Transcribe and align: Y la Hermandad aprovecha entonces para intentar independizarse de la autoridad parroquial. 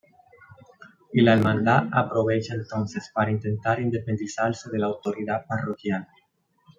Y 1.13 1.21
la 1.21 1.33
Hermandad 1.33 1.85
aprovecha 1.91 2.55
entonces 2.55 3.11
para 3.13 3.29
intentar 3.29 3.79
independizarse 3.79 4.71
de 4.71 4.79
la 4.79 4.87
autoridad 4.87 5.45
parroquial. 5.47 6.07